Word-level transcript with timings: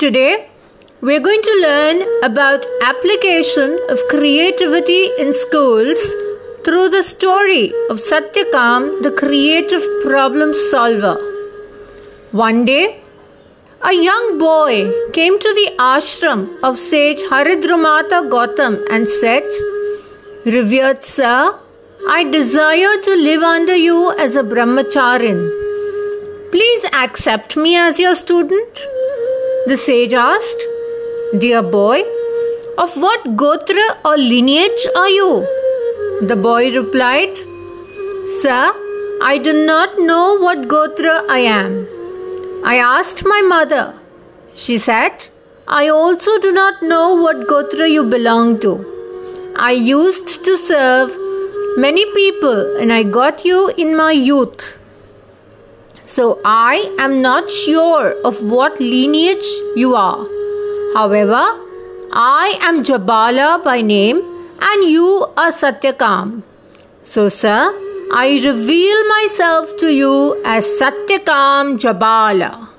Today, 0.00 0.48
we're 1.02 1.20
going 1.20 1.42
to 1.42 1.54
learn 1.62 1.98
about 2.24 2.64
application 2.82 3.78
of 3.90 3.98
creativity 4.08 5.10
in 5.18 5.34
schools 5.34 5.98
through 6.64 6.88
the 6.88 7.02
story 7.02 7.66
of 7.90 7.98
Satyakam, 8.00 9.02
the 9.02 9.10
creative 9.10 9.82
problem 10.02 10.54
solver. 10.70 11.18
One 12.30 12.64
day, 12.64 13.02
a 13.82 13.92
young 13.92 14.38
boy 14.38 14.90
came 15.12 15.38
to 15.38 15.52
the 15.60 15.74
ashram 15.78 16.46
of 16.62 16.78
sage 16.78 17.20
Haridrumata 17.32 18.22
Gautam 18.30 18.78
and 18.90 19.06
said, 19.06 19.44
Revered 20.46 21.02
sir, 21.02 21.60
I 22.08 22.24
desire 22.24 22.96
to 23.02 23.16
live 23.16 23.42
under 23.42 23.76
you 23.76 24.14
as 24.18 24.34
a 24.34 24.42
brahmacharin. 24.42 25.42
Please 26.52 26.86
accept 26.94 27.54
me 27.58 27.76
as 27.76 27.98
your 27.98 28.16
student. 28.16 28.86
The 29.70 29.76
sage 29.76 30.14
asked, 30.14 30.62
Dear 31.38 31.62
boy, 31.62 32.00
of 32.76 32.94
what 33.02 33.36
gotra 33.42 33.84
or 34.04 34.16
lineage 34.16 34.86
are 34.96 35.08
you? 35.08 35.46
The 36.30 36.34
boy 36.34 36.74
replied, 36.76 37.36
Sir, 38.40 38.72
I 39.22 39.38
do 39.40 39.52
not 39.52 40.00
know 40.00 40.38
what 40.40 40.66
gotra 40.72 41.14
I 41.28 41.38
am. 41.50 41.86
I 42.64 42.78
asked 42.78 43.24
my 43.24 43.40
mother. 43.42 43.94
She 44.56 44.76
said, 44.78 45.28
I 45.68 45.86
also 45.86 46.36
do 46.40 46.50
not 46.50 46.82
know 46.82 47.14
what 47.14 47.46
gotra 47.46 47.88
you 47.88 48.02
belong 48.02 48.58
to. 48.66 48.74
I 49.54 49.70
used 49.70 50.44
to 50.46 50.58
serve 50.58 51.16
many 51.76 52.04
people 52.12 52.76
and 52.76 52.92
I 52.92 53.04
got 53.04 53.44
you 53.44 53.68
in 53.78 53.96
my 53.96 54.10
youth. 54.10 54.79
So 56.20 56.38
I 56.44 56.94
am 56.98 57.22
not 57.22 57.48
sure 57.48 58.08
of 58.30 58.42
what 58.42 58.78
lineage 58.78 59.46
you 59.74 59.94
are. 59.94 60.26
However, 60.94 61.40
I 62.12 62.58
am 62.60 62.82
Jabala 62.82 63.64
by 63.64 63.80
name 63.80 64.18
and 64.60 64.84
you 64.84 65.24
are 65.38 65.50
Satyakam. 65.50 66.42
So, 67.04 67.30
sir, 67.30 67.72
I 68.12 68.38
reveal 68.44 69.08
myself 69.08 69.74
to 69.78 69.94
you 69.94 70.36
as 70.44 70.66
Satyakam 70.78 71.78
Jabala. 71.78 72.69